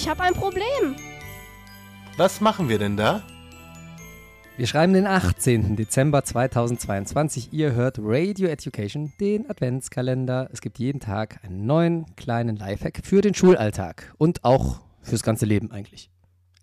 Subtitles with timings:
[0.00, 0.94] Ich habe ein Problem.
[2.16, 3.20] Was machen wir denn da?
[4.56, 5.74] Wir schreiben den 18.
[5.74, 7.52] Dezember 2022.
[7.52, 10.50] Ihr hört Radio Education, den Adventskalender.
[10.52, 15.46] Es gibt jeden Tag einen neuen kleinen Lifehack für den Schulalltag und auch fürs ganze
[15.46, 16.10] Leben eigentlich.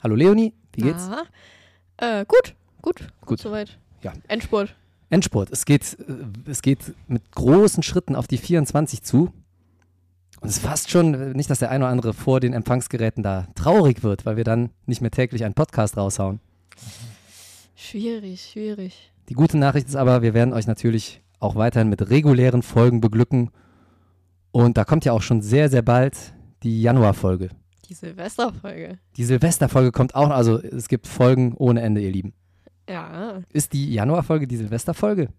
[0.00, 1.10] Hallo Leonie, wie geht's?
[1.10, 3.40] Ah, äh, gut, gut, gut, Gut.
[3.40, 3.80] soweit.
[4.02, 4.12] Ja.
[4.28, 4.76] Endspurt.
[5.10, 5.50] Endspurt.
[5.50, 9.32] Es geht, äh, es geht mit großen Schritten auf die 24 zu.
[10.44, 13.22] Und es ist fast schon, äh, nicht, dass der eine oder andere vor den Empfangsgeräten
[13.22, 16.38] da traurig wird, weil wir dann nicht mehr täglich einen Podcast raushauen.
[17.74, 19.10] Schwierig, schwierig.
[19.30, 23.52] Die gute Nachricht ist aber, wir werden euch natürlich auch weiterhin mit regulären Folgen beglücken.
[24.52, 27.48] Und da kommt ja auch schon sehr, sehr bald die Januarfolge.
[27.88, 28.98] Die Silvesterfolge.
[29.16, 32.34] Die Silvesterfolge kommt auch, noch, also es gibt Folgen ohne Ende, ihr Lieben.
[32.86, 35.30] Ja, Ist die Januarfolge die Silvesterfolge?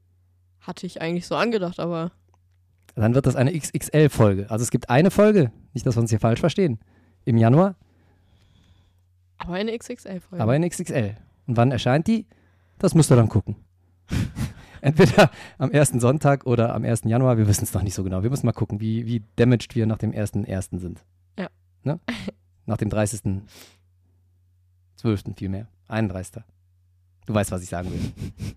[0.61, 2.11] hatte ich eigentlich so angedacht, aber
[2.95, 4.49] Dann wird das eine XXL-Folge.
[4.49, 6.79] Also es gibt eine Folge, nicht, dass wir uns hier falsch verstehen,
[7.25, 7.75] im Januar,
[9.37, 10.41] aber eine XXL-Folge.
[10.41, 11.15] aber in XXL.
[11.47, 12.25] Und wann erscheint die?
[12.79, 13.55] Das müsst ihr dann gucken.
[14.81, 17.03] Entweder am ersten Sonntag oder am 1.
[17.05, 18.23] Januar, wir wissen es noch nicht so genau.
[18.23, 20.79] Wir müssen mal gucken, wie, wie damaged wir nach dem 1.1.
[20.79, 21.03] sind.
[21.37, 21.47] Ja.
[21.83, 21.99] Ne?
[22.65, 25.37] Nach dem 30.12.
[25.37, 25.67] vielmehr.
[25.87, 26.43] 31.
[27.25, 27.99] Du weißt, was ich sagen will.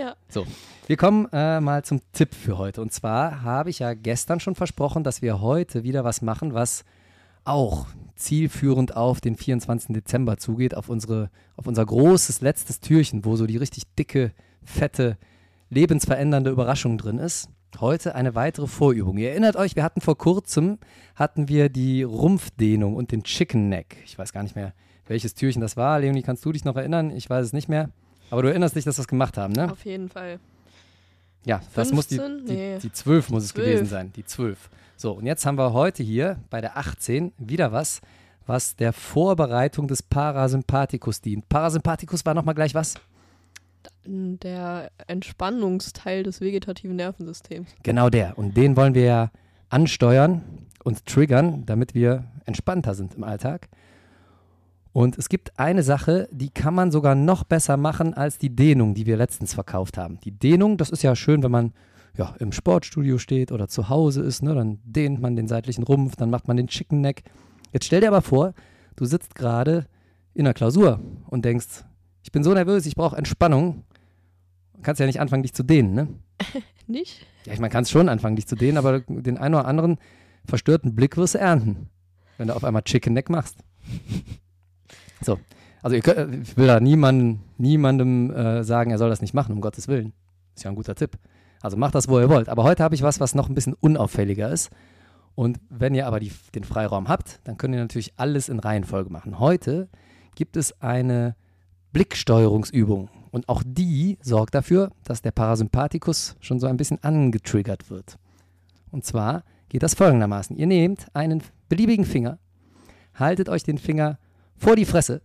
[0.00, 0.16] Ja.
[0.30, 0.46] So,
[0.86, 2.80] wir kommen äh, mal zum Tipp für heute.
[2.80, 6.86] Und zwar habe ich ja gestern schon versprochen, dass wir heute wieder was machen, was
[7.44, 9.92] auch zielführend auf den 24.
[9.92, 14.32] Dezember zugeht, auf, unsere, auf unser großes letztes Türchen, wo so die richtig dicke,
[14.64, 15.18] fette,
[15.68, 17.50] lebensverändernde Überraschung drin ist.
[17.78, 19.18] Heute eine weitere Vorübung.
[19.18, 20.78] Ihr erinnert euch, wir hatten vor kurzem,
[21.14, 23.98] hatten wir die Rumpfdehnung und den Chicken Neck.
[24.06, 24.72] Ich weiß gar nicht mehr,
[25.06, 26.00] welches Türchen das war.
[26.00, 27.10] Leonie, kannst du dich noch erinnern?
[27.10, 27.90] Ich weiß es nicht mehr.
[28.30, 29.70] Aber du erinnerst dich, dass wir das gemacht haben, ne?
[29.70, 30.38] Auf jeden Fall.
[31.44, 32.46] Ja, das muss die, 15?
[32.46, 32.78] die, Nee.
[32.78, 33.66] die 12 muss es 12.
[33.66, 34.12] gewesen sein.
[34.14, 34.68] Die 12.
[34.96, 38.00] So, und jetzt haben wir heute hier bei der 18 wieder was,
[38.46, 41.48] was der Vorbereitung des Parasympathikus dient.
[41.48, 42.94] Parasympathikus war nochmal gleich was?
[44.04, 47.68] Der Entspannungsteil des vegetativen Nervensystems.
[47.82, 48.36] Genau der.
[48.36, 49.30] Und den wollen wir ja
[49.70, 50.42] ansteuern
[50.84, 53.68] und triggern, damit wir entspannter sind im Alltag.
[54.92, 58.94] Und es gibt eine Sache, die kann man sogar noch besser machen als die Dehnung,
[58.94, 60.18] die wir letztens verkauft haben.
[60.20, 61.72] Die Dehnung, das ist ja schön, wenn man
[62.16, 66.16] ja, im Sportstudio steht oder zu Hause ist, ne, dann dehnt man den seitlichen Rumpf,
[66.16, 67.22] dann macht man den Chicken Neck.
[67.72, 68.52] Jetzt stell dir aber vor,
[68.96, 69.86] du sitzt gerade
[70.34, 71.84] in einer Klausur und denkst,
[72.22, 73.84] ich bin so nervös, ich brauche Entspannung.
[74.82, 76.08] Kannst ja nicht anfangen, dich zu dehnen, ne?
[76.86, 77.24] Nicht?
[77.44, 79.98] Ja, ich meine, kannst schon anfangen, dich zu dehnen, aber den einen oder anderen
[80.44, 81.88] verstörten Blick wirst du ernten,
[82.38, 83.56] wenn du auf einmal Chicken Neck machst.
[85.30, 85.38] So,
[85.80, 89.52] also ihr könnt, ich will da niemanden, niemandem äh, sagen, er soll das nicht machen,
[89.52, 90.12] um Gottes Willen.
[90.56, 91.18] Ist ja ein guter Tipp.
[91.60, 92.48] Also macht das, wo ihr wollt.
[92.48, 94.70] Aber heute habe ich was, was noch ein bisschen unauffälliger ist.
[95.36, 99.10] Und wenn ihr aber die, den Freiraum habt, dann könnt ihr natürlich alles in Reihenfolge
[99.10, 99.38] machen.
[99.38, 99.88] Heute
[100.34, 101.36] gibt es eine
[101.92, 103.08] Blicksteuerungsübung.
[103.30, 108.18] Und auch die sorgt dafür, dass der Parasympathikus schon so ein bisschen angetriggert wird.
[108.90, 110.56] Und zwar geht das folgendermaßen.
[110.56, 112.38] Ihr nehmt einen beliebigen Finger,
[113.14, 114.18] haltet euch den Finger
[114.60, 115.22] vor die Fresse,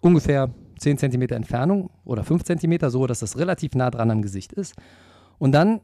[0.00, 4.52] ungefähr 10 cm Entfernung oder 5 cm, so dass das relativ nah dran am Gesicht
[4.52, 4.74] ist.
[5.38, 5.80] Und dann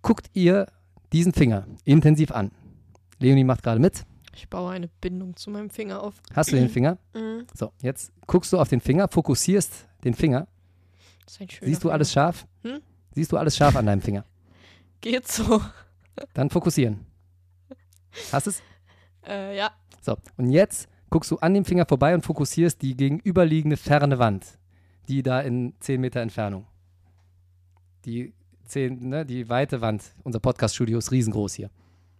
[0.00, 0.66] guckt ihr
[1.12, 2.50] diesen Finger intensiv an.
[3.18, 4.04] Leonie macht gerade mit.
[4.34, 6.14] Ich baue eine Bindung zu meinem Finger auf.
[6.34, 6.96] Hast du den Finger?
[7.14, 7.46] Mhm.
[7.54, 10.48] So, jetzt guckst du auf den Finger, fokussierst den Finger.
[11.24, 12.46] Das ist ein schöner Siehst du alles scharf?
[12.62, 12.80] Hm?
[13.14, 14.24] Siehst du alles scharf an deinem Finger?
[15.02, 15.60] Geht so.
[16.32, 17.06] Dann fokussieren.
[18.32, 18.62] Hast es?
[19.26, 19.70] Äh, ja.
[20.00, 24.58] So, und jetzt guckst du an dem Finger vorbei und fokussierst die gegenüberliegende ferne Wand,
[25.06, 26.66] die da in 10 Meter Entfernung.
[28.04, 30.02] Die, 10, ne, die weite Wand.
[30.24, 31.70] Unser Podcast-Studio ist riesengroß hier.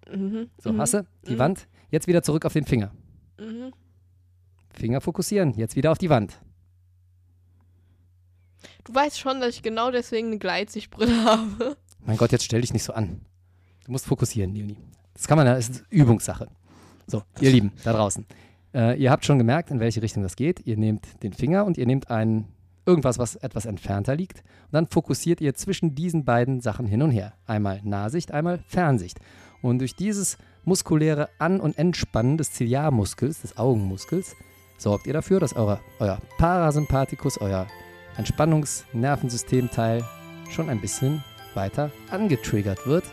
[0.08, 0.48] Mhm.
[0.58, 0.80] So, mhm.
[0.80, 1.38] hast du die Mhm.
[1.40, 1.66] Wand?
[1.90, 2.92] Jetzt wieder zurück auf den Finger.
[3.36, 3.72] Mhm.
[4.70, 6.40] Finger fokussieren, jetzt wieder auf die Wand.
[8.84, 11.76] Du weißt schon, dass ich genau deswegen eine Gleitsichtbrille habe.
[12.06, 13.22] Mein Gott, jetzt stell dich nicht so an.
[13.86, 14.78] Du musst fokussieren, Leonie.
[15.14, 16.46] Das kann man ja, das ist Übungssache.
[17.08, 18.24] So, ihr Lieben, da draußen.
[18.74, 20.66] Äh, ihr habt schon gemerkt, in welche Richtung das geht.
[20.66, 22.46] Ihr nehmt den Finger und ihr nehmt ein
[22.86, 24.38] irgendwas, was etwas entfernter liegt.
[24.38, 27.32] Und dann fokussiert ihr zwischen diesen beiden Sachen hin und her.
[27.46, 29.20] Einmal Nahsicht, einmal Fernsicht.
[29.62, 34.36] Und durch dieses muskuläre An- und Entspannen des Ziliarmuskels, des Augenmuskels,
[34.76, 37.66] sorgt ihr dafür, dass eure, euer Parasympathikus, euer
[38.16, 40.04] Entspannungsnervensystemteil
[40.50, 41.24] schon ein bisschen
[41.54, 43.04] weiter angetriggert wird.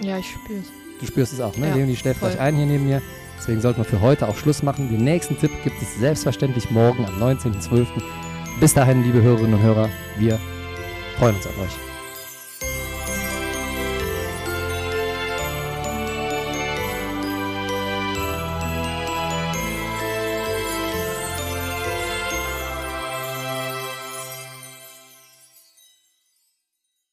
[0.00, 0.66] Ja, ich spür's.
[0.98, 1.68] Du spürst es auch, ne?
[1.68, 2.30] Ja, Leonie schläft voll.
[2.30, 3.00] gleich ein hier neben mir.
[3.40, 4.90] Deswegen sollten wir für heute auch Schluss machen.
[4.90, 7.86] Den nächsten Tipp gibt es selbstverständlich morgen am 19.12.
[8.60, 9.88] Bis dahin, liebe Hörerinnen und Hörer,
[10.18, 10.38] wir
[11.16, 11.89] freuen uns auf euch.